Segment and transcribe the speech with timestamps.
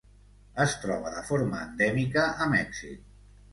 [0.63, 3.07] Es troba de forma endèmica a Mèxic.